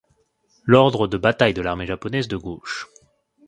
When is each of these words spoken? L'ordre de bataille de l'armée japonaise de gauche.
L'ordre 0.65 1.05
de 1.07 1.15
bataille 1.15 1.53
de 1.53 1.61
l'armée 1.61 1.85
japonaise 1.85 2.27
de 2.27 2.35
gauche. 2.35 2.87